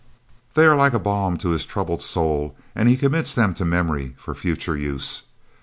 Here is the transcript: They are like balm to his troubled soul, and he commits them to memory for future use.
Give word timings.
They 0.55 0.65
are 0.65 0.75
like 0.75 1.03
balm 1.03 1.37
to 1.37 1.49
his 1.51 1.63
troubled 1.63 2.01
soul, 2.01 2.55
and 2.73 2.89
he 2.89 2.97
commits 2.97 3.35
them 3.35 3.53
to 3.53 3.63
memory 3.65 4.15
for 4.17 4.33
future 4.33 4.75
use. 4.75 5.25